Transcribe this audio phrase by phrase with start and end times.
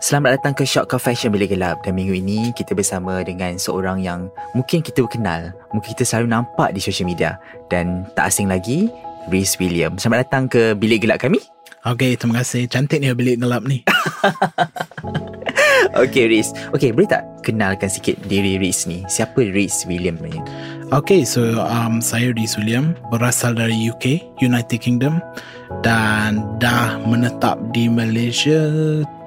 [0.00, 4.32] Selamat datang ke Shock Confession Bilik Gelap dan minggu ini kita bersama dengan seorang yang
[4.56, 7.36] mungkin kita kenal, mungkin kita selalu nampak di social media
[7.68, 8.88] dan tak asing lagi,
[9.28, 10.00] Reese William.
[10.00, 11.36] Selamat datang ke Bilik Gelap kami.
[11.84, 12.64] Okay, terima kasih.
[12.64, 13.84] Cantik ni bilik gelap ni.
[15.90, 16.54] Okay Reese.
[16.70, 19.02] Okay, boleh tak kenalkan sikit diri Reese ni?
[19.10, 20.38] Siapa Reese William ni?
[20.94, 25.18] Okay, so um, saya Reese William berasal dari UK, United Kingdom
[25.82, 28.70] dan dah menetap di Malaysia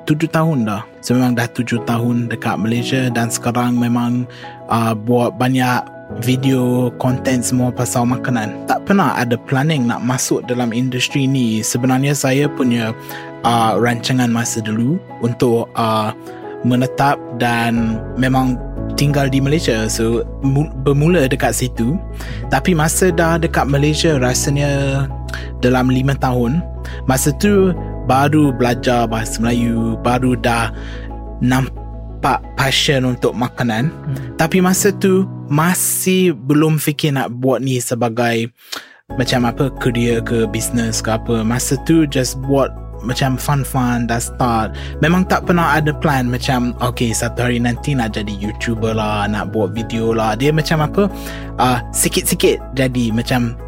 [0.05, 0.83] tujuh tahun dah.
[1.03, 4.27] So memang dah tujuh tahun dekat Malaysia dan sekarang memang
[4.71, 5.83] uh, buat banyak
[6.21, 8.67] video konten semua pasal makanan.
[8.69, 11.63] Tak pernah ada planning nak masuk dalam industri ni.
[11.65, 12.91] Sebenarnya saya punya
[13.47, 16.11] uh, rancangan masa dulu untuk uh,
[16.63, 18.55] menetap dan memang
[18.95, 21.97] tinggal di Malaysia so mu- bermula dekat situ
[22.53, 25.05] tapi masa dah dekat Malaysia rasanya
[25.59, 26.61] dalam lima tahun
[27.09, 27.73] masa tu
[28.05, 30.71] baru belajar bahasa Melayu baru dah
[31.43, 33.91] nampak passion untuk makanan.
[33.91, 34.35] Hmm.
[34.39, 38.49] tapi masa tu masih belum fikir nak buat ni sebagai
[39.19, 41.43] macam apa career ke business ke apa.
[41.45, 42.71] Masa tu just buat
[43.03, 44.73] macam fun-fun dah start.
[45.03, 49.51] Memang tak pernah ada plan macam okay satu hari nanti nak jadi youtuber lah nak
[49.51, 50.39] buat video lah.
[50.39, 51.11] Dia macam apa
[51.59, 53.59] uh, sikit-sikit jadi macam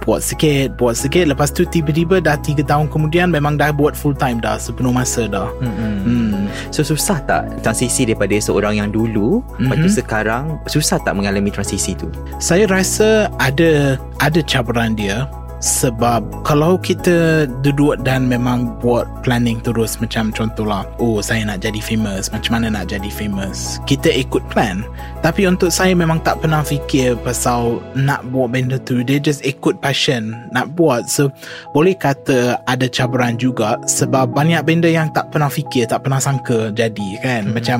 [0.00, 4.16] buat sikit buat sikit lepas tu tiba-tiba dah 3 tahun kemudian memang dah buat full
[4.16, 5.52] time dah sepenuh masa dah.
[5.60, 6.48] Hmm.
[6.72, 9.60] So susah tak transisi daripada seorang yang dulu mm-hmm.
[9.68, 12.08] lepas tu sekarang susah tak mengalami transisi tu?
[12.40, 15.28] saya rasa ada ada cabaran dia
[15.62, 21.78] sebab kalau kita duduk dan memang buat planning terus macam contohlah oh saya nak jadi
[21.78, 23.78] famous macam mana nak jadi famous?
[23.86, 24.82] Kita ikut plan.
[25.22, 29.06] Tapi untuk saya memang tak pernah fikir pasal nak buat benda tu.
[29.06, 31.06] Dia just ikut passion nak buat.
[31.06, 31.30] So
[31.70, 36.74] boleh kata ada cabaran juga sebab banyak benda yang tak pernah fikir tak pernah sangka
[36.74, 37.46] jadi kan?
[37.46, 37.54] Hmm.
[37.54, 37.78] macam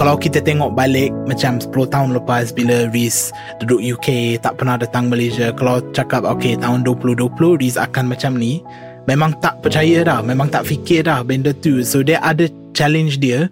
[0.00, 5.12] kalau kita tengok balik macam 10 tahun lepas bila Riz duduk UK tak pernah datang
[5.12, 5.52] Malaysia.
[5.52, 8.62] Kalau cakap okay tahun 2020 Riz akan macam ni
[9.04, 13.50] memang tak percaya dah memang tak fikir dah benda tu so dia ada challenge dia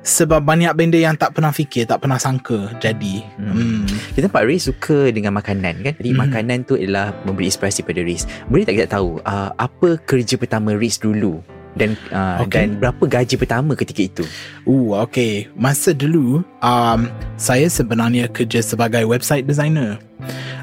[0.00, 3.52] sebab banyak benda yang tak pernah fikir tak pernah sangka jadi hmm.
[3.52, 3.84] Hmm.
[4.16, 5.92] Kita nampak Riz suka dengan makanan kan?
[6.00, 6.18] Jadi Mhm.
[6.18, 8.24] makanan tu adalah memberi inspirasi pada Riz.
[8.48, 11.44] Boleh tak kita tahu uh, apa kerja pertama Riz dulu?
[11.70, 12.66] Dan uh, Okay.
[12.66, 14.24] dan berapa gaji pertama ketika itu?
[14.66, 15.46] Uh, okay.
[15.54, 17.00] Masa dulu, um,
[17.38, 20.00] saya sebenarnya kerja sebagai website designer.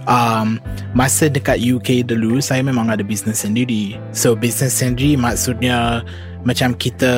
[0.03, 0.59] Um,
[0.93, 3.97] masa dekat UK dulu, saya memang ada bisnes sendiri.
[4.15, 6.05] So, bisnes sendiri maksudnya
[6.47, 7.11] macam kita,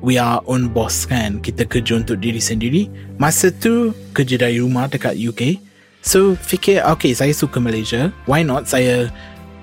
[0.00, 1.42] we are own boss kan.
[1.44, 2.88] Kita kerja untuk diri sendiri.
[3.20, 5.60] Masa tu, kerja dari rumah dekat UK.
[6.00, 8.08] So, fikir, okay, saya suka Malaysia.
[8.24, 9.12] Why not saya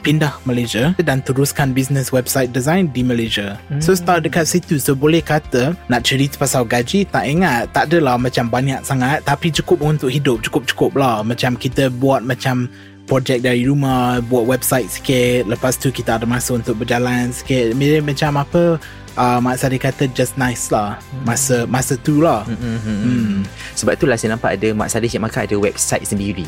[0.08, 3.60] pindah Malaysia dan teruskan bisnes website design di Malaysia.
[3.68, 3.84] Hmm.
[3.84, 4.80] So start dekat situ.
[4.80, 7.76] So boleh kata nak cerita pasal gaji tak ingat.
[7.76, 10.40] Tak adalah macam banyak sangat tapi cukup untuk hidup.
[10.48, 11.20] Cukup-cukup lah.
[11.28, 12.72] Macam kita buat macam
[13.08, 15.48] projek dari rumah, buat website sikit.
[15.48, 17.72] Lepas tu kita ada masa untuk berjalan sikit.
[17.74, 18.78] Mirip macam apa
[19.18, 21.02] uh, Mak Sari kata just nice lah.
[21.26, 22.46] Masa masa tu lah.
[22.46, 22.98] Mm-hmm.
[23.02, 23.40] Hmm.
[23.74, 26.46] Sebab itulah saya nampak ada Mak Sadis Cik Makan ada website sendiri.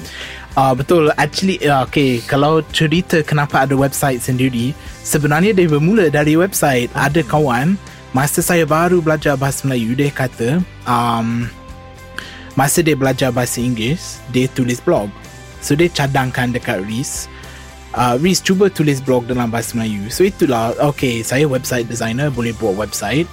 [0.54, 6.36] Uh, betul actually uh, okay kalau cerita kenapa ada website sendiri sebenarnya dia bermula dari
[6.36, 7.80] website ada kawan
[8.12, 10.60] masa saya baru belajar bahasa Melayu dia kata
[10.90, 11.46] um,
[12.58, 15.08] masa dia belajar bahasa Inggeris dia tulis blog
[15.60, 17.30] so dia cadangkan dekat Riz
[17.96, 20.12] uh, Riz cuba tulis blog dalam bahasa Melayu.
[20.14, 23.26] So itulah okay saya website designer boleh buat website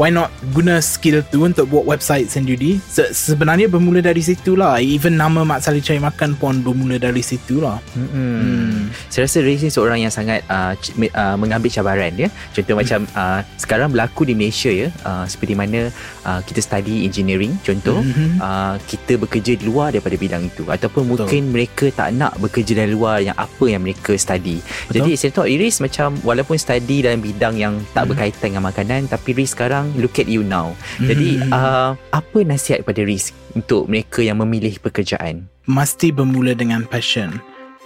[0.00, 4.80] why not guna skill tu untuk buat website sendiri Se- sebenarnya bermula dari situ lah
[4.80, 8.08] even nama Mak Saleh Cari Makan pun bermula dari situ lah Hmm.
[8.08, 8.72] hmm.
[9.10, 10.72] Saya rasa seorang yang sangat uh,
[11.12, 12.30] uh, mengambil cabaran ya.
[12.54, 12.80] Contoh Hmm.
[12.80, 15.90] macam uh, sekarang berlaku di Malaysia ya, uh, seperti mana
[16.24, 18.38] uh, kita study engineering contoh Mhm.
[18.38, 21.26] uh, kita bekerja di luar daripada bidang itu ataupun Betul.
[21.26, 24.62] mungkin mereka tak nak bekerja dari luar yang apa yang mereka study.
[24.62, 24.94] Betul.
[24.96, 28.10] Jadi saya tahu Iris macam walaupun study dalam bidang yang tak Mhm.
[28.14, 30.74] berkaitan dengan makanan tapi Riz sekarang look at you now.
[31.00, 31.50] Jadi Mhm.
[31.50, 35.50] uh, apa nasihat kepada Riz untuk mereka yang memilih pekerjaan?
[35.70, 37.38] mesti bermula dengan passion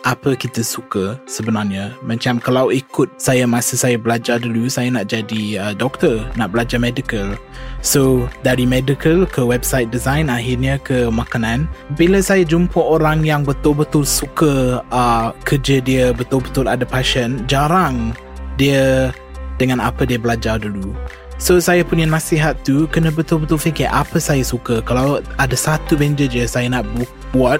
[0.05, 5.43] apa kita suka sebenarnya macam kalau ikut saya masa saya belajar dulu saya nak jadi
[5.61, 7.37] uh, doktor nak belajar medical
[7.81, 11.65] so dari medical ke website design akhirnya ke makanan
[11.97, 18.13] bila saya jumpa orang yang betul-betul suka uh, kerja dia betul-betul ada passion jarang
[18.61, 19.13] dia
[19.57, 20.93] dengan apa dia belajar dulu
[21.35, 24.79] So saya punya nasihat tu Kena betul-betul fikir Apa saya suka.
[24.87, 27.59] Kalau ada satu benda je Saya nak bu- buat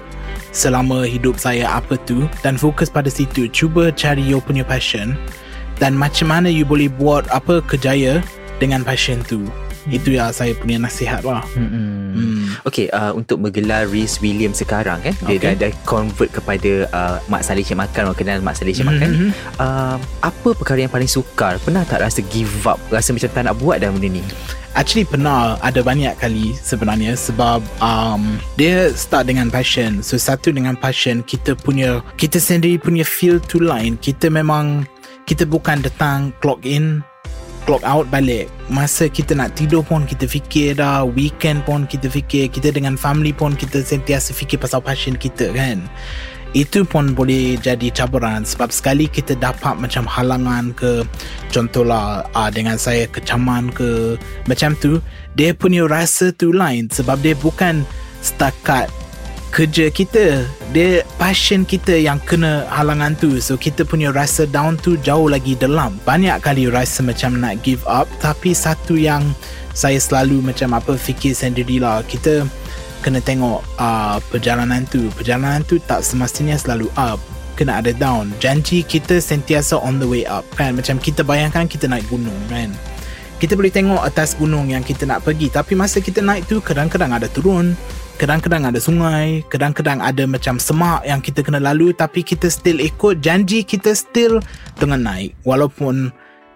[0.55, 5.19] Selama hidup saya Apa tu Dan fokus pada situ Cuba cari you punya passion
[5.77, 8.23] Dan macam mana you boleh buat Apa kejaya
[8.63, 9.43] Dengan passion tu
[9.89, 11.69] Itu yang saya punya nasihat lah Hmm.
[11.69, 12.43] hmm.
[12.65, 15.43] Okey, uh, untuk bergelar Reese William sekarang kan, dia Okey.
[15.43, 19.09] dah, dah convert kepada uh, Mak Saleh Cik Makan, orang kenal Mak Saleh Cik Makan.
[19.11, 19.29] Mhm.
[19.61, 21.61] Uh, apa perkara yang paling sukar?
[21.61, 22.81] Pernah tak rasa give up?
[22.89, 24.23] Rasa macam tak nak buat dah benda ni?
[24.75, 30.03] Actually pernah ada banyak kali sebenarnya sebab um, dia start dengan passion.
[30.03, 33.95] So satu dengan passion kita punya kita sendiri punya feel to line.
[33.95, 34.83] Kita memang
[35.23, 36.99] kita bukan datang clock in
[37.65, 38.47] clock out balik.
[38.69, 41.03] Masa kita nak tidur pun Kita fikir dah.
[41.03, 42.53] Weekend pun kita fikir.
[42.53, 45.81] Kita dengan family pun Kita sentiasa fikir pasal passion kita kan?
[46.55, 51.03] Itu pun boleh jadi cabaran sebab sekali kita dapat macam halangan ke
[51.51, 54.15] contohlah uh, dengan saya kecaman ke
[54.47, 55.03] macam tu
[55.35, 57.83] dia punya rasa tu lain sebab dia bukan
[58.23, 58.87] setakat
[59.53, 60.43] kerja kita
[60.75, 63.39] dia passion kita yang kena halangan tu.
[63.39, 65.95] So kita punya rasa down tu jauh lagi dalam.
[66.03, 69.23] Banyak kali rasa macam nak give up tapi satu yang
[69.75, 72.47] saya selalu macam apa fikir sendirilah kita
[72.99, 75.07] kena tengok uh, perjalanan tu.
[75.15, 77.21] Perjalanan tu tak semestinya selalu up
[77.55, 78.35] kena ada down.
[78.43, 80.75] Janji kita sentiasa on the way up kan?
[80.75, 82.75] Macam kita bayangkan kita naik gunung kan?
[83.39, 87.15] Kita boleh tengok atas gunung yang kita nak pergi tapi masa kita naik tu kadang-kadang
[87.15, 87.75] ada turun
[88.15, 93.19] kadang-kadang ada sungai kadang-kadang ada macam semak yang kita kena lalu tapi kita still ikut.
[93.19, 94.39] Janji kita still
[94.79, 95.35] dengan naik.
[95.43, 96.11] Walaupun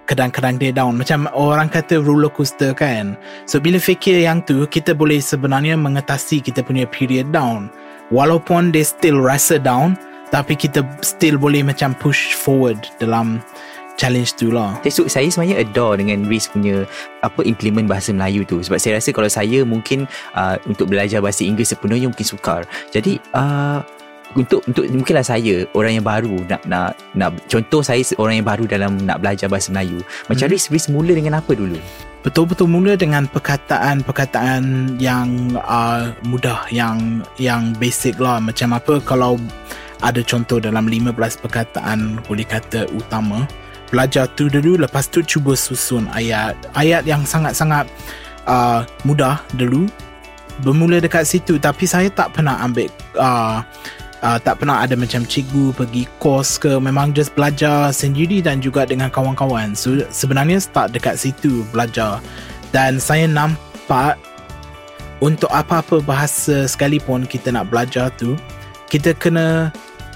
[0.10, 0.98] kadang-kadang dia down.
[0.98, 3.14] Macam orang kata roller coaster kan.
[3.46, 7.70] So bila fikir yang tu kita boleh sebenarnya mengatasi kita punya period down.
[8.10, 9.94] Walaupun dia still rasa down
[10.34, 13.42] tapi kita still boleh macam push forward dalam
[14.00, 16.88] challenge tu lah Saya, su- saya sebenarnya adore dengan Reese punya
[17.19, 20.07] apa implement bahasa Melayu tu sebab saya rasa kalau saya mungkin
[20.40, 22.63] uh, untuk belajar bahasa Inggeris sepenuhnya mungkin sukar.
[22.96, 23.84] Jadi uh,
[24.38, 28.63] untuk untuk mungkinlah saya orang yang baru nak nak nak contoh saya orang yang baru
[28.69, 30.00] dalam nak belajar bahasa Melayu.
[30.31, 30.54] Macam Hmm.
[30.56, 31.75] Reese Reese mula dengan apa dulu?
[32.19, 39.40] betul-betul mula dengan perkataan-perkataan yang uh, mudah yang yang basic lah macam apa kalau
[40.04, 43.48] ada contoh dalam 15 perkataan boleh kata utama
[43.90, 46.56] belajar tu dulu lepas tu cuba susun ayat.
[46.74, 47.90] Ayat yang sangat-sangat
[48.46, 49.90] uh, mudah dulu.
[50.66, 53.64] Bermula dekat situ tapi saya tak pernah ambil uh,
[54.24, 56.78] uh, tak pernah ada macam cikgu pergi course ke.
[56.78, 59.74] Memang just belajar sendiri dan juga dengan kawan-kawan.
[59.76, 62.24] So sebenarnya start dekat situ belajar.
[62.70, 64.20] Dan saya nampak
[65.20, 68.40] untuk apa-apa bahasa sekalipun kita nak belajar tu
[68.90, 69.69] kita kena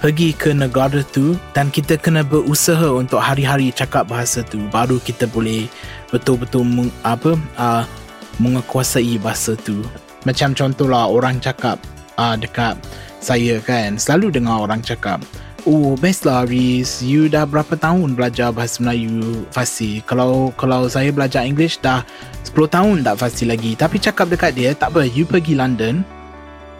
[0.04, 5.32] pergi ke negara tu dan kita kena berusaha untuk hari-hari cakap bahasa tu baru kita
[5.32, 5.72] boleh
[6.12, 7.88] betul-betul meng, apa uh,
[8.36, 9.80] menguasai bahasa tu.
[10.28, 11.80] Macam contohlah orang cakap
[12.20, 12.76] uh, dekat
[13.24, 15.24] saya kan selalu dengar orang cakap
[15.64, 21.08] Oh best lah Riz You dah berapa tahun belajar bahasa Melayu fasih Kalau kalau saya
[21.16, 22.04] belajar English dah
[22.44, 23.72] 10 tahun tak fasih lagi.
[23.80, 26.04] Tapi cakap dekat dia Tak apa You pergi London.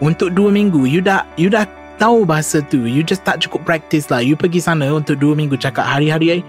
[0.04, 1.64] Untuk 2 minggu You dah You dah
[1.98, 2.86] tahu bahasa tu.
[2.86, 4.22] You just tak cukup practice lah.
[4.24, 6.44] You pergi sana untuk 2 minggu Cakap hari-hari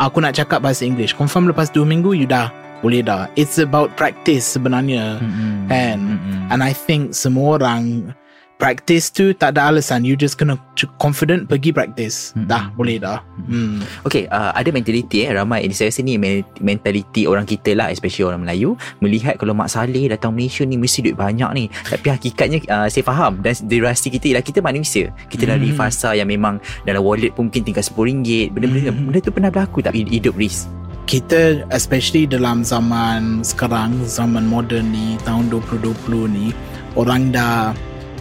[0.00, 1.12] Aku nak cakap bahasa English.
[1.12, 2.48] Confirm lepas 2 minggu You dah
[2.80, 3.28] boleh dah.
[3.36, 5.20] It's about practice sebenarnya.
[5.20, 5.68] Hmm.
[5.68, 6.00] Kan?
[6.48, 8.12] And I think semua orang
[8.60, 10.60] Practice tu tak ada alasan You just kena
[11.00, 12.44] confident Pergi practice Mm-mm.
[12.44, 13.80] Dah boleh dah hmm.
[14.04, 17.88] Okay, uh, ada mentaliti eh ramai ini saya rasa ni men- mentaliti orang kita lah
[17.88, 21.64] especially orang Melayu melihat kalau Mak Saleh datang Malaysia ni mesti duit banyak ni.
[21.72, 25.08] Tapi hakikatnya uh, saya faham dan derasi kita ialah kita manusia.
[25.32, 25.78] Kita dari Mhm.
[25.80, 28.52] fasa yang memang dalam wallet pun mungkin tinggal RM10.
[28.52, 29.04] Benda-benda Mhm.
[29.08, 30.68] benda tu pernah berlaku tak hidup risk.
[31.08, 36.54] kita especially dalam zaman sekarang zaman moden ni tahun 2020 ni
[36.94, 37.74] orang dah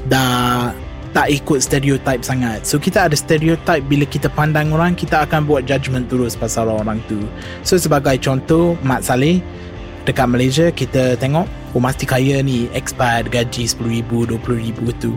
[0.08, 0.72] dah
[1.12, 2.66] tak ikut stereotype sangat.
[2.66, 7.02] So kita ada stereotype bila kita pandang orang kita akan buat judgement terus pasal orang
[7.10, 7.18] tu.
[7.66, 9.42] So sebagai contoh Mat Saleh
[10.06, 15.12] dekat Malaysia kita tengok oh mesti kaya ni expat gaji RM10,000 RM20,000 tu.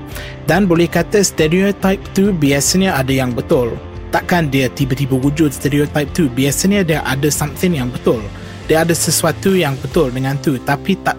[0.49, 3.77] Dan boleh kata stereotype tu biasanya ada yang betul.
[4.13, 8.21] Takkan dia tiba-tiba wujud stereotype tu biasanya dia ada something yang betul.
[8.69, 11.17] Dia ada sesuatu yang betul dengan tu tapi tak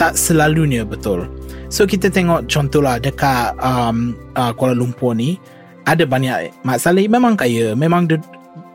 [0.00, 1.30] tak selalunya betul
[1.72, 5.40] so kita tengok contohlah dekat um, uh, Kuala Lumpur ni
[5.86, 7.74] ada banyak Mat Saleh memang kaya.
[7.74, 8.18] Memang dia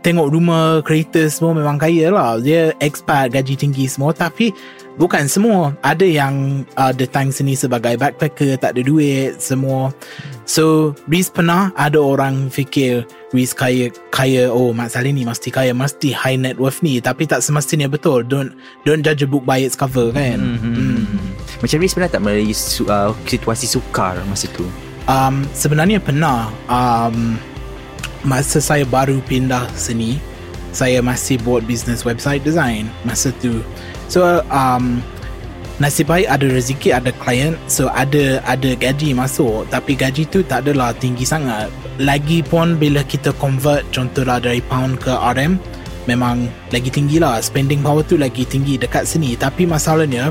[0.03, 2.39] tengok rumah kereta semua memang kaya lah.
[2.39, 4.11] Dia expat gaji tinggi semua.
[4.11, 4.51] Tapi
[4.99, 5.75] bukan semua.
[5.83, 9.91] Ada yang uh, datang sini sebagai backpacker tak ada duit semua.
[10.47, 13.03] So Riz pernah ada orang fikir
[13.35, 16.99] Riz kaya kaya oh Mat Saleh ni mesti kaya mesti high net worth ni.
[16.99, 18.23] Tapi tak semestinya betul.
[18.27, 20.39] Don't don't judge a book by its cover kan?
[20.39, 20.59] Hmm.
[20.59, 21.36] hmm.
[21.57, 24.67] Macam Riz pernah tak melalui su- uh, situasi sukar masa tu?
[25.07, 26.51] um, sebenarnya pernah.
[26.69, 27.39] Um,
[28.27, 30.19] masa saya baru pindah sini
[30.75, 33.63] saya masih buat business website design masa tu.
[34.11, 35.01] So um,
[35.77, 39.65] nasib baik ada rezeki ada klien so ada ada gaji masuk.
[39.71, 41.71] Tapi gaji tu tak adalah tinggi sangat.
[41.97, 45.57] Lagi pun bila kita convert contohlah dari pound ke RM
[46.05, 47.39] memang lagi tinggi lah.
[47.39, 49.33] Spending power tu lagi tinggi dekat sini.
[49.39, 50.29] Tapi masalahnya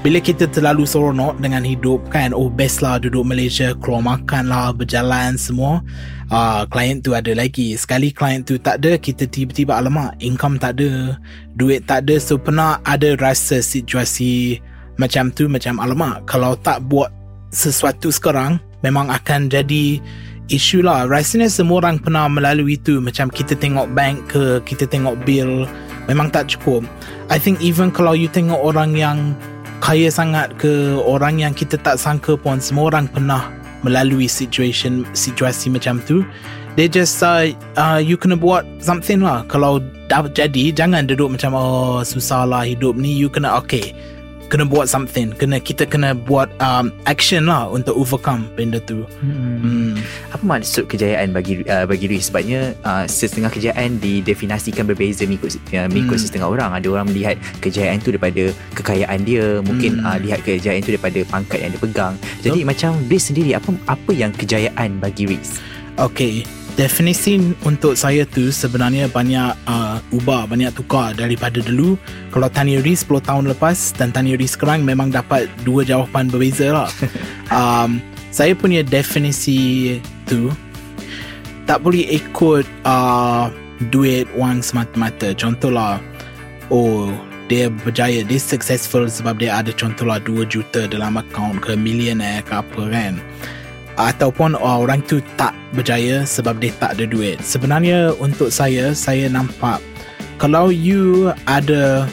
[0.00, 4.72] bila kita terlalu seronok dengan hidup kan oh best lah duduk Malaysia keluar makan lah
[4.72, 5.84] berjalan semua
[6.32, 7.76] uh, klien tu ada lagi.
[7.76, 11.20] Sekali klien tu tak ada kita tiba-tiba alamak income tak ada
[11.52, 12.16] duit tak ada.
[12.16, 14.56] So pernah ada rasa situasi
[14.96, 17.12] macam tu macam alamak kalau tak buat
[17.52, 20.00] sesuatu sekarang memang akan jadi
[20.48, 21.12] isu lah.
[21.12, 23.04] Rasanya semua orang pernah melalui tu.
[23.04, 25.68] Macam kita tengok bank ke kita tengok bill
[26.08, 26.88] memang tak cukup.
[27.28, 29.36] I think even kalau you tengok orang yang
[29.80, 33.48] kaya sangat ke orang yang kita tak sangka pun semua orang pernah
[33.80, 36.22] melalui situation situasi macam tu.
[36.78, 39.42] They just uh, uh, you kena buat something lah.
[39.50, 43.10] Kalau dah jadi jangan duduk macam oh susah lah hidup ni.
[43.10, 43.96] You kena okay
[44.50, 49.94] kena buat something kena kita kena buat um, action lah untuk overcome benda tu hmm.
[50.34, 52.30] Apa maksud kejayaan bagi uh, bagi Riz?
[52.30, 56.26] Sebabnya uh, setengah kejayaan didefinasikan berbeza mengikut uh, mengikut Hmm.
[56.26, 56.70] setengah orang.
[56.74, 60.06] Ada orang melihat kejayaan tu daripada kekayaan dia, mungkin Hmm.
[60.06, 62.14] uh, lihat kejayaan tu daripada pangkat yang dia pegang.
[62.40, 65.60] Jadi macam Riz sendiri apa apa yang kejayaan bagi Riz?
[66.00, 66.46] Okay
[66.78, 67.36] Definisi
[67.66, 71.98] untuk saya tu sebenarnya banyak uh, ubah, banyak tukar daripada dulu.
[72.30, 76.70] Kalau tanya Riz 10 tahun lepas dan tanya Riz sekarang memang dapat dua jawapan berbeza
[76.70, 76.90] lah.
[77.56, 77.98] um,
[78.30, 80.48] saya punya definisi tu
[81.66, 83.50] tak boleh ikut uh,
[83.90, 85.34] duit wang semata-mata.
[85.34, 85.98] Contohlah,
[86.70, 87.10] oh
[87.50, 92.54] dia berjaya, dia successful sebab dia ada contohlah 2 juta dalam akaun ke millionaire ke
[92.54, 93.18] apa kan
[93.98, 97.38] ataupun orang tu tak berjaya sebab dia tak ada duit.
[97.42, 99.82] Sebenarnya untuk saya, saya nampak
[100.40, 102.08] kalau you ada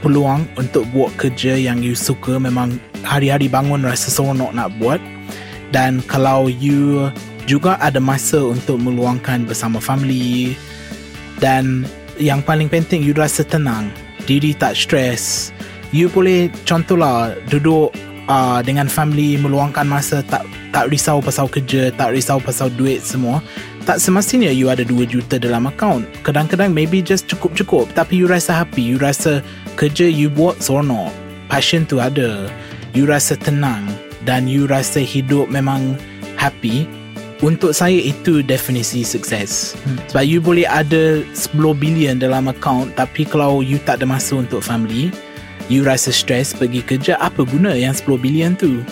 [0.00, 4.98] peluang untuk buat kerja yang you suka memang hari-hari bangun rasa seronok nak buat
[5.68, 7.12] dan kalau you
[7.44, 10.56] juga ada masa untuk meluangkan bersama family
[11.38, 11.84] dan
[12.16, 13.92] yang paling penting you rasa tenang
[14.24, 15.52] diri tak stres
[15.92, 17.92] you boleh contohlah duduk
[18.28, 23.42] uh, dengan family meluangkan masa tak tak risau pasal kerja tak risau pasal duit semua
[23.82, 28.54] tak semestinya you ada 2 juta dalam akaun kadang-kadang maybe just cukup-cukup tapi you rasa
[28.54, 29.42] happy you rasa
[29.74, 31.10] kerja you buat seronok
[31.50, 32.46] passion tu ada
[32.94, 33.82] you rasa tenang
[34.22, 35.98] dan you rasa hidup memang
[36.38, 36.86] happy
[37.42, 39.98] untuk saya itu definisi sukses hmm.
[40.14, 44.62] sebab you boleh ada 10 bilion dalam akaun tapi kalau you tak ada masa untuk
[44.62, 45.10] family
[45.68, 48.82] you rasa stress pergi kerja apa guna yang 10 bilion tu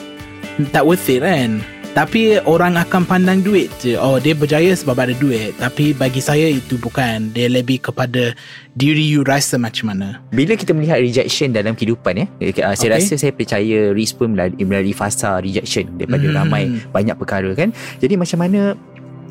[0.71, 5.11] tak worth it kan tapi orang akan pandang duit je oh dia berjaya sebab ada
[5.19, 8.31] duit tapi bagi saya itu bukan dia lebih kepada
[8.79, 12.95] diri you rasa macam mana Bila kita melihat rejection dalam kehidupan ya, eh, uh, saya
[12.95, 13.03] Okay.
[13.03, 16.37] rasa saya percaya Riz pun melalui, melalui fasa rejection daripada Hmm.
[16.39, 16.63] ramai
[16.95, 17.75] banyak perkara kan.
[17.99, 18.79] Jadi macam mana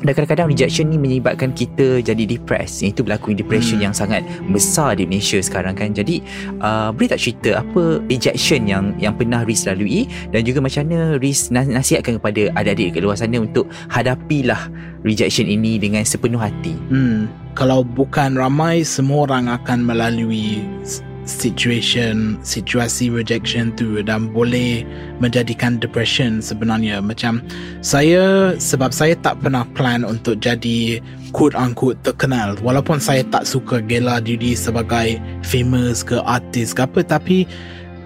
[0.00, 2.80] dan kadang-kadang rejection ni menyebabkan kita jadi depressed.
[2.80, 3.90] Itu berlaku depression Hmm.
[3.90, 5.92] yang sangat besar di Malaysia sekarang kan.
[5.92, 6.24] Jadi
[6.64, 11.20] uh, boleh tak cerita apa rejection yang yang pernah Riz lalui dan juga macam mana
[11.20, 14.72] Riz nas- nasihatkan kepada adik-adik kat luar sana untuk hadapilah
[15.04, 16.72] rejection ini dengan sepenuh hati.
[16.88, 20.64] Hmm, kalau bukan ramai, semua orang akan melalui
[21.28, 24.82] situation situasi rejection tu dan boleh
[25.18, 27.00] menjadikan depression sebenarnya.
[27.02, 27.44] Macam
[27.84, 30.98] saya sebab saya tak pernah plan untuk jadi
[31.32, 32.58] quote unquote terkenal.
[32.60, 37.46] Walaupun saya tak suka gela diri sebagai famous ke artis ke apa tapi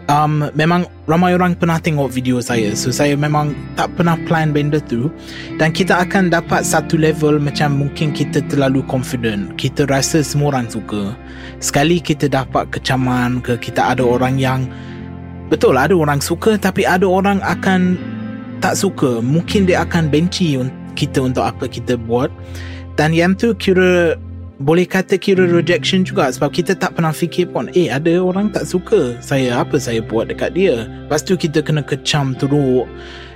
[0.08, 2.72] um, memang ramai orang pernah tengok video saya.
[2.76, 5.08] So saya memang tak pernah plan benda tu.
[5.56, 9.56] Dan kita akan dapat satu level macam mungkin kita terlalu confident.
[9.56, 11.16] Kita rasa semua orang suka.
[11.60, 14.68] Sekali kita dapat kecaman ke kita ada orang yang
[15.52, 17.96] betul ada orang suka tapi ada orang akan
[18.60, 19.20] tak suka.
[19.20, 20.56] Mungkin dia akan benci
[20.96, 22.32] kita untuk apa kita buat.
[22.94, 24.14] Dan yang tu kira
[24.64, 28.64] boleh kata kira rejection juga sebab kita tak pernah fikir pun eh ada orang tak
[28.64, 29.60] suka saya?
[29.60, 30.88] Apa saya buat dekat dia?
[30.88, 32.88] Lepas tu kita kena kecam teruk.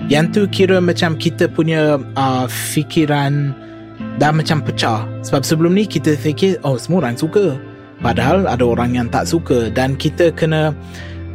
[0.08, 3.52] Yang tu kira macam kita punya uh, fikiran
[4.16, 5.04] dah macam pecah.
[5.20, 7.60] Sebab sebelum ni kita fikir oh semua orang suka.
[8.00, 10.72] Padahal ada orang yang tak suka dan kita kena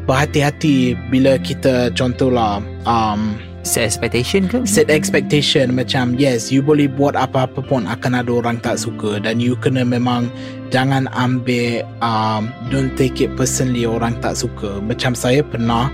[0.10, 4.68] berhati-hati bila kita contohlah um, Set expectation ke?
[4.68, 9.40] set expectation macam yes you boleh buat apa-apa pun akan ada orang tak suka dan
[9.40, 10.28] you kena memang
[10.68, 15.88] jangan ambil um, don't take it personally orang tak suka macam saya pernah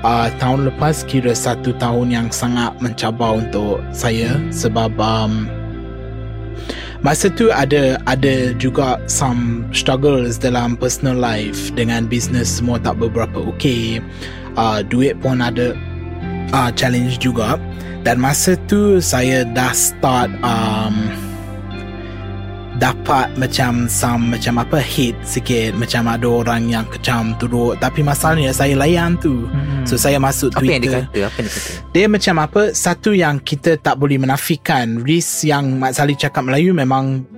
[0.00, 5.44] uh, tahun lepas kira satu tahun yang sangat mencabar untuk saya sebab um,
[7.04, 13.44] masa tu ada ada juga some struggles dalam personal life dengan business semua tak beberapa
[13.44, 14.00] okay
[14.56, 15.76] uh, duit pun ada
[16.52, 17.60] uh, challenge juga.
[18.00, 21.12] Dan masa tu saya dah start um,
[22.80, 25.76] dapat macam some macam apa hate sikit.
[25.76, 27.76] Macam ada orang yang kecam teruk.
[27.76, 29.44] Tapi masalahnya saya layan tu.
[29.52, 29.84] Hmm.
[29.84, 31.04] so saya masuk Apa yang Twitter.
[31.12, 31.28] dia kata?
[31.28, 31.72] Apa yang dia kata?
[31.92, 32.62] dia macam apa?
[32.72, 35.04] Satu yang kita tak boleh menafikan.
[35.04, 37.28] Risk yang Mak Salih cakap Melayu memang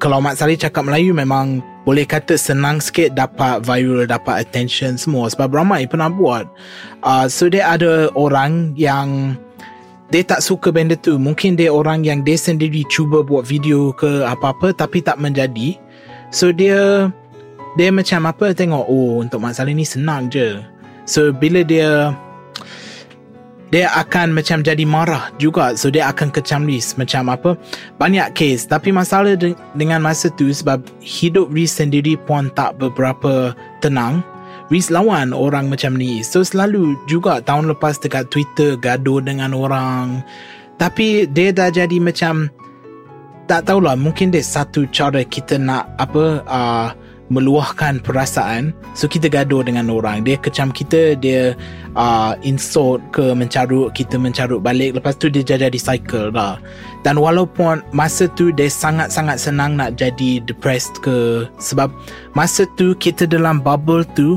[0.00, 5.32] kalau Mak Salih cakap Melayu memang boleh kata senang sikit dapat viral dapat attention semua
[5.32, 6.44] sebab ramai pernah buat.
[7.00, 9.36] Uh, so dia ada orang yang
[10.12, 11.16] dia tak suka benda tu.
[11.16, 15.78] Mungkin dia orang yang dia sendiri cuba buat video ke apa-apa tapi tak menjadi.
[16.34, 17.08] So dia
[17.78, 20.60] dia macam apa tengok oh untuk Mak Salih ni senang je.
[21.08, 22.12] So bila dia
[23.70, 25.78] dia akan macam jadi marah juga.
[25.78, 27.54] So dia akan kecam Riz macam apa?
[27.96, 33.54] Banyak case tapi masalah de- dengan masa tu sebab hidup Riz sendiri pun tak beberapa
[33.78, 34.26] tenang.
[34.70, 36.22] Riz lawan orang macam ni.
[36.22, 40.22] So selalu juga tahun lepas dekat Twitter gaduh dengan orang.
[40.78, 42.50] Tapi dia dah jadi macam
[43.50, 46.88] tak tahulah mungkin dia satu cara kita nak apa uh,
[47.30, 48.74] meluahkan perasaan.
[48.98, 50.26] So kita gaduh dengan orang.
[50.26, 51.54] Dia kecam kita dia
[51.94, 54.98] uh, insult ke mencarut kita mencarut balik.
[54.98, 56.58] Lepas tu dia jadi cycle lah.
[57.06, 61.88] Dan walaupun masa tu dia sangat-sangat senang nak jadi depressed ke sebab
[62.34, 64.36] masa tu kita dalam bubble tu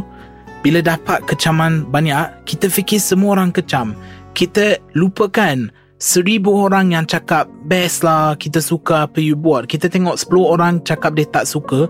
[0.63, 3.97] bila dapat kecaman banyak kita fikir semua orang kecam.
[4.37, 5.69] Kita lupakan
[6.03, 9.71] seribu orang yang cakap best lah kita suka apa you buat.
[9.71, 11.87] Kita tengok 10 orang cakap dia tak suka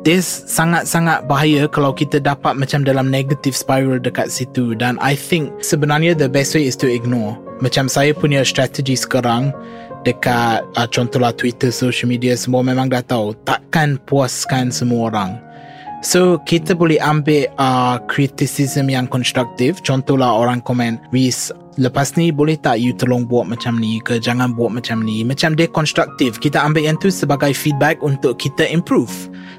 [0.00, 4.72] dia sangat-sangat bahaya kalau kita dapat macam dalam negative spiral dekat situ.
[4.72, 7.36] Dan I think sebenarnya the best way is to ignore.
[7.60, 9.52] Macam saya punya strategi sekarang
[10.08, 13.36] dekat uh, contohlah Twitter, social media semua memang dah tahu.
[13.44, 15.49] Takkan puaskan semua orang
[16.00, 22.56] So kita boleh ambil uh, criticism yang konstruktif Contohlah orang komen Riz lepas ni boleh
[22.56, 24.16] tak you tolong buat macam ni ke?
[24.16, 25.20] Jangan buat macam ni.
[25.28, 29.12] Macam dia konstruktif Kita ambil yang tu sebagai feedback untuk kita improve.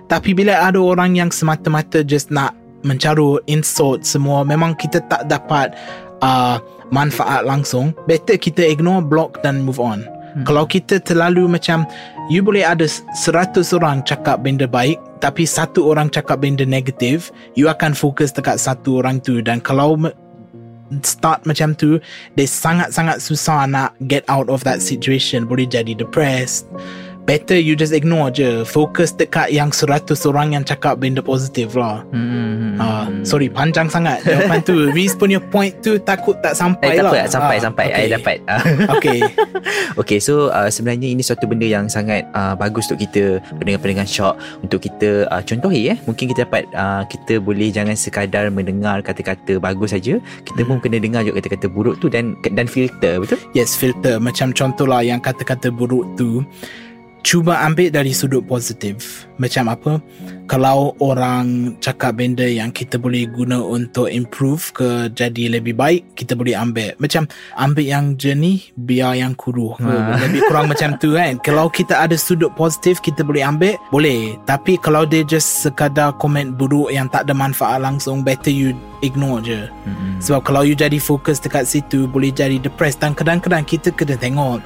[0.09, 5.77] Tapi bila ada orang yang semata-mata just nak mencarut insult semua Memang kita tak dapat
[6.25, 6.57] uh,
[6.89, 10.43] manfaat langsung Better kita ignore, block dan move on Hmm.
[10.47, 11.83] Kalau kita terlalu macam
[12.31, 17.67] You boleh ada seratus orang cakap benda baik Tapi satu orang cakap benda negatif You
[17.67, 19.43] akan fokus dekat satu orang tu.
[19.43, 19.99] Dan kalau
[21.03, 21.99] start macam tu
[22.39, 25.47] Dia sangat-sangat susah nak get out of that situation.
[25.47, 26.67] Boleh jadi depressed
[27.21, 28.65] Better you just ignore je.
[28.65, 32.01] Fokus dekat yang seratus orang yang cakap benda positif lah.
[32.09, 32.75] Hmm.
[32.81, 34.25] Ah, sorry panjang sangat.
[34.25, 37.13] Jawapan tu Riz punya point tu takut tak sampai Eh, tak lah.
[37.13, 37.85] apa, sampai, Ah, sampai.
[37.87, 38.01] okay.
[38.01, 38.37] I dapat.
[38.49, 38.61] Ah.
[38.97, 39.19] Okay
[39.95, 44.35] Okay so uh, sebenarnya ini suatu benda yang sangat uh, bagus untuk kita pendengar-pendengar shock
[44.59, 45.97] untuk kita uh, contohi eh.
[46.09, 50.17] Mungkin kita dapat uh, kita boleh jangan sekadar mendengar kata-kata bagus saja.
[50.41, 53.37] Kita pun kena dengar juga kata-kata buruk tu dan dan filter betul?
[53.53, 54.17] Yes filter.
[54.17, 56.41] Macam contoh lah Yang kata-kata buruk tu
[57.21, 59.25] cuba ambil dari sudut positif.
[59.37, 59.91] Macam apa?
[60.45, 66.35] Kalau orang cakap benda yang kita boleh guna untuk improve ke jadi lebih baik kita
[66.35, 66.93] boleh ambil.
[66.99, 70.17] Macam ambil yang jernih biar yang kuru Ha.
[70.25, 71.39] lebih kurang macam tu kan?
[71.39, 73.79] Kalau kita ada sudut positif kita boleh ambil?
[73.93, 74.35] Boleh.
[74.43, 79.41] Tapi kalau dia just sekadar komen buruk yang tak ada manfaat langsung better you ignore
[79.41, 79.69] je.
[79.85, 80.21] Mm-mm.
[80.21, 84.61] sebab kalau you jadi fokus dekat situ boleh jadi depressed dan kadang-kadang kita kena tengok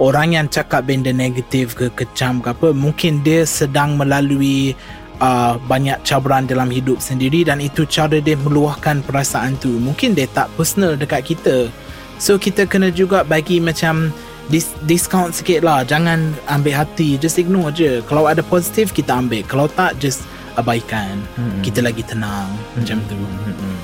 [0.00, 4.72] orang yang cakap benda negatif ke kecam ke apa mungkin dia sedang melalui
[5.20, 9.76] uh, banyak cabaran dalam hidup sendiri dan itu cara dia meluahkan perasaan tu.
[9.76, 11.68] Mungkin dia tak personal dekat kita.
[12.16, 14.08] So kita kena juga bagi macam
[14.48, 15.84] dis- discount sikit lah.
[15.84, 18.00] Jangan ambil hati just ignore je.
[18.08, 19.44] Kalau ada positif kita ambil.
[19.46, 21.62] Kalau tak just abaikan Mm-mm.
[21.62, 23.76] kita lagi tenang macam tu Mm-mm.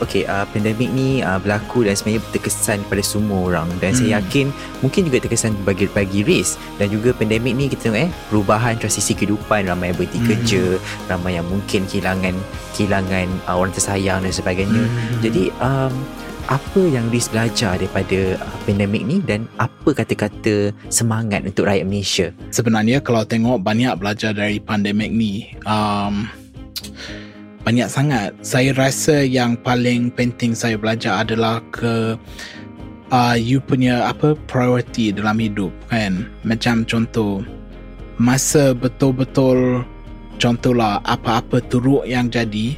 [0.00, 4.16] Okay, uh, pandemik ni uh, berlaku dan sebenarnya terkesan pada semua orang dan saya Hmm.
[4.18, 4.46] yakin
[4.80, 9.12] mungkin juga terkesan bagi bagi Riz dan juga pandemik ni kita tengok eh perubahan transisi
[9.12, 10.28] kehidupan ramai yang berhenti Hmm.
[10.28, 10.62] kerja,
[11.06, 12.34] ramai yang mungkin kehilangan
[12.74, 14.82] kehilangan uh, orang tersayang dan sebagainya.
[14.82, 15.20] Hmm.
[15.20, 15.92] Jadi um,
[16.50, 22.34] apa yang Riz belajar daripada uh, pandemik ni dan apa kata-kata semangat untuk rakyat Malaysia?
[22.50, 26.26] sebenarnya kalau tengok banyak belajar dari pandemik ni um,
[27.62, 32.18] banyak sangat saya rasa yang paling penting saya belajar adalah ke
[33.14, 37.46] uh, you punya apa priority dalam hidup kan macam contoh
[38.18, 39.86] masa betul-betul
[40.42, 42.74] contohlah apa-apa teruk yang jadi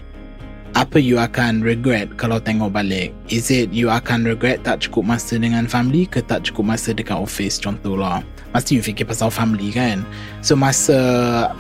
[0.73, 3.13] apa you akan regret kalau tengok balik?
[3.29, 7.17] Is it you akan regret tak cukup masa dengan family ke tak cukup masa dekat
[7.17, 7.61] office?
[7.61, 10.05] Contohlah Pasti you fikir pasal family kan?
[10.45, 10.97] So masa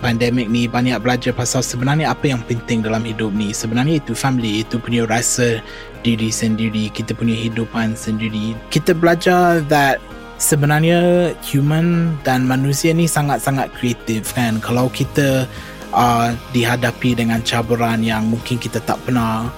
[0.05, 3.53] pandemik ni Banyak belajar pasal sebenarnya Apa yang penting dalam hidup ni.
[3.53, 5.61] Sebenarnya itu family Itu punya rasa
[6.05, 8.57] diri sendiri Kita punya hidupan sendiri.
[8.68, 10.01] Kita belajar that
[10.42, 14.59] Sebenarnya human dan manusia ni sangat-sangat kreatif kan?
[14.59, 15.46] Kalau kita
[15.92, 19.48] uh, dihadapi dengan cabaran yang mungkin kita tak pernah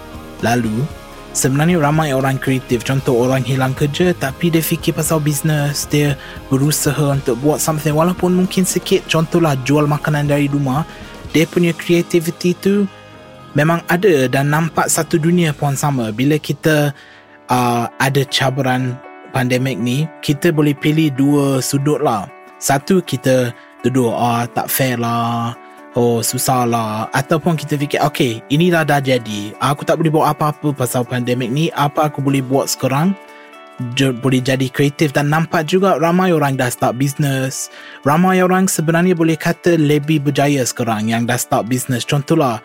[0.42, 0.84] lalu.
[1.34, 6.14] Sebenarnya ramai orang kreatif contoh orang hilang kerja tapi dia fikir pasal bisnes dia
[6.46, 7.90] berusaha untuk buat something.
[7.90, 10.86] Walaupun mungkin sikit contohlah jual makanan dari rumah
[11.34, 12.86] dia punya creativity tu
[13.58, 16.14] memang ada dan nampak satu dunia pun sama.
[16.14, 16.94] Bila kita
[17.50, 18.94] uh, ada cabaran
[19.34, 22.30] pandemik ni kita boleh pilih dua sudut lah.
[22.62, 23.50] Satu kita
[23.82, 25.63] duduk ah tak fair lah
[25.94, 29.54] Oh susah lah Ataupun kita fikir Okay inilah dah jadi.
[29.62, 31.70] Aku tak boleh buat apa-apa Pasal pandemik ni.
[31.70, 33.14] Apa aku boleh buat sekarang?
[34.22, 37.70] Boleh jadi kreatif Dan nampak juga Ramai orang dah start business.
[38.02, 42.02] Ramai orang sebenarnya Boleh kata Lebih berjaya sekarang Yang dah start business.
[42.02, 42.58] Contohlah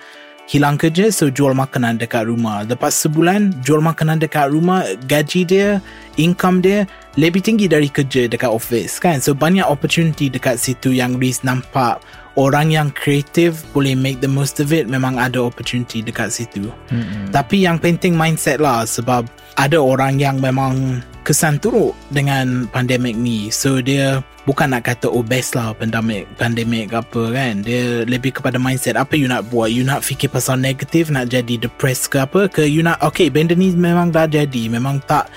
[0.50, 2.66] Hilang kerja So jual makanan dekat rumah.
[2.66, 5.78] Lepas sebulan Jual makanan dekat rumah Gaji dia
[6.18, 9.22] Income dia Lebih tinggi dari kerja dekat office kan?
[9.22, 12.02] So banyak opportunity dekat situ Yang Riz nampak
[12.38, 16.70] orang yang kreatif boleh make the most of it memang ada opportunity dekat situ.
[16.94, 17.32] Mm-mm.
[17.34, 19.26] tapi yang penting mindset lah sebab
[19.60, 23.52] ada orang yang memang kesan teruk dengan pandemik ni.
[23.54, 27.54] So dia bukan nak kata oh best lah pandemik pandemik ke apa kan.
[27.62, 29.70] Dia lebih kepada mindset apa you nak buat?
[29.70, 32.48] You nak fikir pasal negatif nak jadi depressed ke apa?
[32.50, 34.72] Ke you nak okay benda ni memang dah jadi.
[34.72, 35.30] Memang tak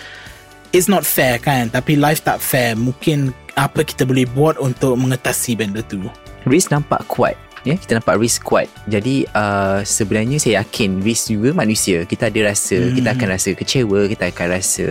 [0.72, 1.68] it's not fair kan.
[1.68, 2.72] Tapi life tak fair.
[2.72, 6.00] Mungkin apa kita boleh buat untuk mengatasi benda tu
[6.46, 8.66] Riz nampak kuat Ya, kita nampak Riz kuat.
[8.90, 12.02] Jadi uh, sebenarnya saya yakin Riz juga manusia.
[12.02, 12.98] Kita ada rasa Hmm.
[12.98, 14.86] Kita akan rasa kecewa Kita akan rasa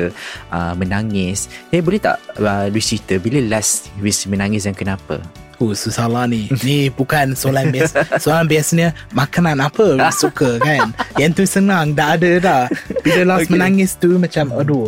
[0.53, 1.51] uh, menangis.
[1.67, 5.19] Jadi boleh tak uh, Riz cerita Bila last Riz menangis dan kenapa?
[5.59, 6.47] Oh susah lah ni.
[6.67, 10.95] Ni bukan soalan biasa Soalan biasanya Makanan apa you suka kan?
[11.19, 12.63] Yang tu senang Dah ada dah.
[13.03, 13.59] Bila last okay.
[13.59, 14.87] menangis tu Macam aduh.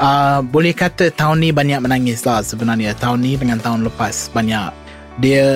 [0.00, 2.96] Uh, Boleh kata tahun ni banyak menangis lah sebenarnya.
[2.96, 4.79] Tahun ni dengan tahun lepas Banyak
[5.20, 5.48] Dia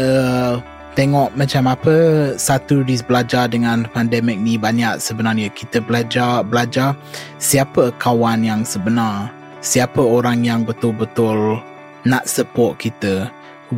[0.95, 1.95] Tengok macam apa
[2.39, 5.51] Satu Riz belajar dengan pandemik ni Banyak sebenarnya.
[5.51, 6.95] Kita belajar Belajar
[7.43, 9.33] Siapa kawan yang sebenar.
[9.65, 11.59] Siapa orang yang betul-betul
[12.05, 13.33] Nak support kita.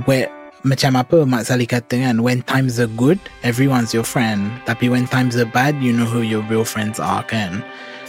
[0.05, 0.29] Where
[0.67, 4.51] macam apa Mak Sali kata kan when times are good everyone's your friend.
[4.67, 7.63] Tapi when times are bad you know who your real friends are kan?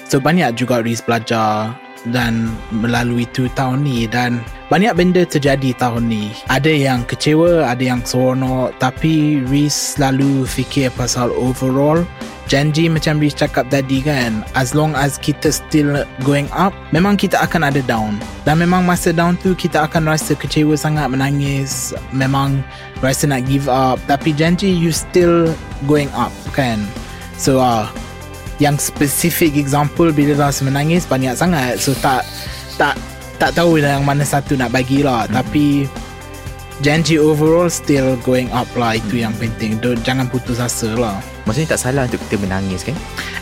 [0.10, 1.78] So banyak juga Riz belajar
[2.10, 6.36] dan melalui tu tahun ni dan banyak benda terjadi tahun ni.
[6.52, 12.04] Ada yang kecewa ada yang seronok tapi Riz selalu fikir pasal overall.
[12.48, 17.40] Janji macam Riz cakap tadi kan as long as kita still going up memang kita
[17.40, 18.20] akan ada down.
[18.44, 22.64] Dan memang masa down tu kita akan rasa kecewa sangat menangis memang
[23.00, 24.00] rasa nak give up.
[24.08, 25.52] Tapi janji you still
[25.88, 26.84] going up kan.
[27.38, 27.88] So uh,
[28.58, 31.78] yang specific example bila rasa menangis banyak sangat.
[31.78, 32.26] So tak
[32.78, 32.98] tak
[33.38, 35.30] tak tahu lah yang mana satu nak bagi lah.
[35.30, 35.42] Hmm.
[35.42, 35.86] tapi
[36.82, 38.98] janji overall still going up lah.
[38.98, 39.78] Itu yang penting.
[39.82, 41.18] Do, jangan putus asa lah.
[41.46, 42.98] Maksudnya tak salah untuk kita menangis kan?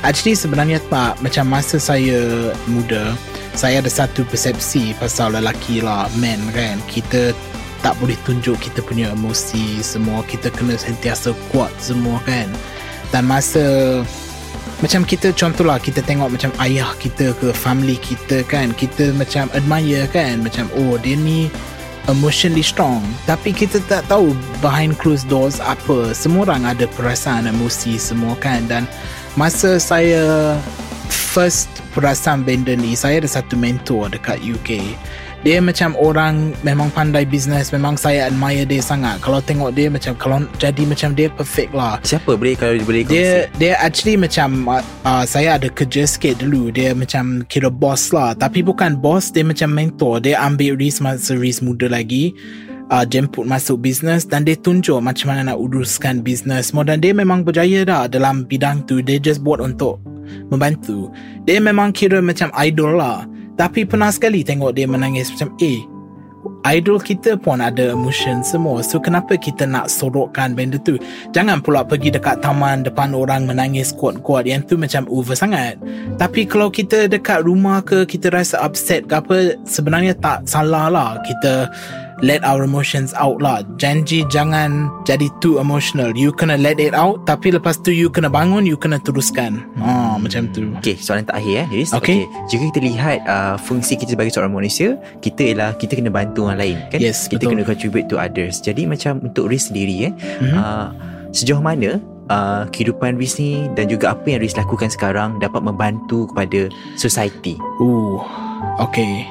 [0.05, 1.17] Actually sebenarnya tak.
[1.23, 3.17] Macam masa saya muda
[3.57, 6.77] Saya ada satu persepsi Pasal lelaki lah Man kan?
[6.85, 7.33] Kita
[7.81, 10.21] tak boleh tunjuk kita punya emosi Semua.
[10.29, 12.45] Kita kena sentiasa kuat semua kan?
[13.09, 13.65] Dan masa
[14.83, 20.07] Macam kita contohlah Kita tengok macam ayah kita ke Family kita kan Kita macam admire
[20.11, 21.47] kan Macam oh dia ni
[22.07, 23.01] emotionally strong.
[23.25, 26.13] Tapi kita tak tahu behind closed doors apa.
[26.13, 28.65] Semua orang ada perasaan emosi semua kan.
[28.69, 28.85] Dan
[29.33, 30.55] masa saya
[31.09, 34.95] first perasan benda ni saya ada satu mentor dekat UK
[35.45, 39.21] dia macam orang memang pandai business memang saya admire dia sangat.
[39.21, 42.01] Kalau tengok dia macam kalau jadi macam dia perfect lah.
[42.01, 43.61] Siapa boleh kalau boleh dia kongsi?
[43.61, 46.73] dia actually macam uh, uh, saya ada kerja sikit dulu.
[46.73, 48.33] Dia macam kira boss lah.
[48.33, 50.25] Tapi bukan boss dia macam mentor.
[50.25, 52.33] Dia ambil risk masa risk muda lagi.
[52.89, 57.17] Uh, jemput masuk bisnes dan dia tunjuk macam mana nak uruskan bisnes semua dan dia
[57.17, 58.97] memang berjaya dah dalam bidang tu.
[58.97, 60.01] Dia just buat untuk
[60.49, 61.13] membantu.
[61.45, 65.95] Dia memang kira macam idol lah tapi pernah sekali tengok dia menangis macam eh
[66.65, 68.81] idol kita pun ada emotion semua.
[68.81, 70.97] So kenapa kita nak sorokkan benda tu?
[71.33, 74.49] Jangan pula pergi dekat taman depan orang menangis kuat-kuat.
[74.49, 75.77] Yang tu macam over sangat.
[76.17, 81.21] Tapi kalau kita dekat rumah ke kita rasa upset ke apa sebenarnya tak salah lah.
[81.25, 81.69] Kita
[82.21, 87.19] let our emotions out lah janji jangan jadi too emotional you kena let it out
[87.23, 91.65] tapi lepas tu you kena bangun you kena teruskan ah macam tu Okay, soalan terakhir
[91.65, 91.91] eh, Riz.
[91.91, 92.23] Okay.
[92.45, 96.59] Jika kita lihat uh, fungsi kita sebagai seorang manusia, kita ialah kita kena bantu orang
[96.59, 96.99] lain, kan?
[96.99, 97.51] Yes, kita betul.
[97.57, 98.59] kena contribute to others.
[98.59, 100.53] Jadi macam untuk Riz sendiri, eh, Mhm.
[100.53, 100.87] uh,
[101.31, 101.97] sejauh mana
[102.27, 107.57] uh, kehidupan Riz ni dan juga apa yang Riz lakukan sekarang dapat membantu kepada society?
[107.77, 108.21] Ooh,
[108.77, 109.25] okay.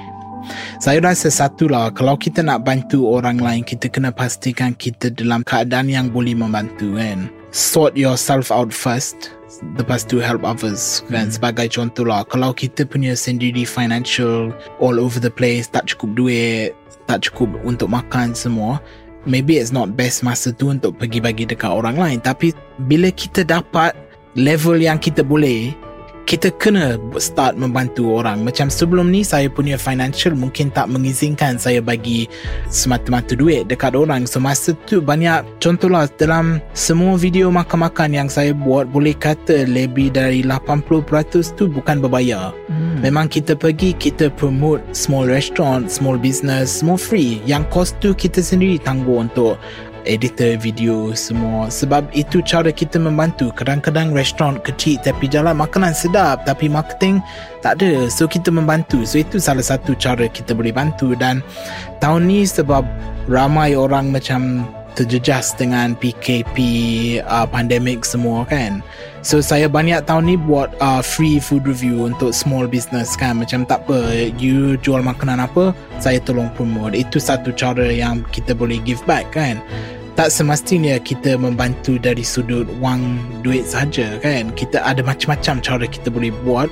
[0.78, 5.42] Saya rasa satu lah Kalau kita nak bantu orang lain Kita kena pastikan kita dalam
[5.46, 7.30] keadaan yang boleh membantu kan?
[7.54, 9.34] Sort yourself out first
[9.78, 11.30] Lepas tu help others kan?
[11.30, 14.50] Sebagai contoh lah Kalau kita punya sendiri financial
[14.82, 16.68] All over the place Tak cukup duit
[17.06, 18.82] Tak cukup untuk makan semua
[19.24, 22.18] Maybe it's not best masa tu Untuk pergi bagi dekat orang lain.
[22.20, 22.52] Tapi
[22.84, 23.96] bila kita dapat
[24.34, 25.70] Level yang kita boleh
[26.24, 28.44] kita kena start membantu orang.
[28.44, 32.26] Macam sebelum ni saya punya financial mungkin tak mengizinkan saya bagi
[32.72, 34.24] semata-mata duit dekat orang.
[34.24, 40.12] So masa tu banyak contohlah dalam semua video makan-makan yang saya buat boleh kata lebih
[40.12, 42.56] dari 80% tu bukan berbayar.
[42.72, 43.04] Hmm.
[43.04, 47.44] Memang kita pergi Kita promote Small restaurant Small business Semua free.
[47.44, 49.60] Yang cost tu Kita sendiri tanggung untuk
[50.04, 51.68] Editor video Semua.
[51.68, 55.56] Sebab itu cara kita membantu Kadang-kadang restoran kecil Tapi jalan.
[55.58, 57.24] Makanan sedap Tapi marketing
[57.64, 58.06] Tak ada.
[58.12, 59.02] So kita membantu.
[59.08, 61.16] So itu salah satu cara Kita boleh bantu.
[61.18, 61.40] Dan
[61.98, 62.84] Tahun ni sebab
[63.26, 66.56] Ramai orang macam Terjejas dengan PKP
[67.26, 68.78] uh, Pandemic semua kan
[69.24, 73.40] So saya banyak tahun ni buat uh, free food review untuk small business kan.
[73.40, 76.92] Macam tak apa you jual makanan apa saya tolong promote.
[76.92, 79.64] Itu satu cara yang kita boleh give back kan.
[80.14, 84.52] Tak semestinya kita membantu dari sudut wang duit saja kan.
[84.52, 86.68] Kita ada macam-macam cara kita boleh buat.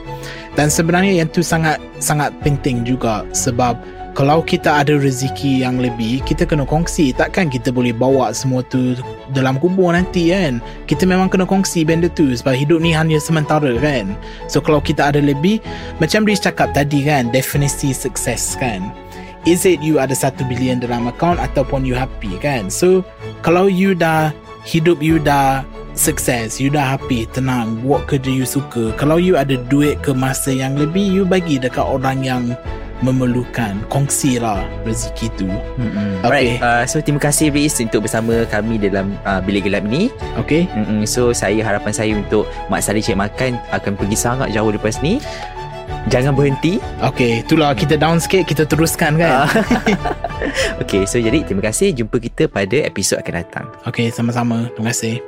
[0.53, 3.81] Dan sebenarnya yang tu sangat sangat penting juga sebab
[4.13, 7.17] kalau kita ada rezeki yang lebih kita kena kongsi.
[7.17, 8.93] Takkan kita boleh bawa semua tu
[9.33, 10.61] dalam kubur nanti kan?
[10.85, 14.13] Kita memang kena kongsi benda tu sebab hidup ni hanya sementara kan?
[14.53, 15.65] So kalau kita ada lebih
[15.97, 17.33] macam Riz cakap tadi kan?
[17.33, 18.93] Definisi sukses kan?
[19.49, 22.69] Is it you ada satu bilion dalam account ataupun you happy kan?
[22.69, 23.01] So
[23.41, 24.31] kalau you dah
[24.69, 25.65] hidup you dah
[25.97, 28.93] sukses you dah happy tenang buat kerja you suka.
[29.01, 32.45] Kalau you ada duit ke masa yang lebih you bagi dekat orang yang
[33.03, 36.23] memerlukan kongsi lah rezeki tu Mm-mm.
[36.23, 36.25] Okay.
[36.25, 40.09] Alright, uh, so terima kasih Riz untuk bersama kami dalam uh, Bilik Gelap ni.
[40.39, 41.05] okay Mm-mm.
[41.05, 45.19] So saya harapan saya untuk Mak Sari Cik Makan akan pergi sangat jauh lepas ni.
[46.11, 46.83] Jangan berhenti.
[46.99, 49.47] okay itulah kita down sikit kita teruskan kan
[50.83, 51.95] Okay, so jadi terima kasih.
[51.95, 53.67] Jumpa kita pada episod akan datang.
[53.87, 55.23] okay sama-sama terima kasih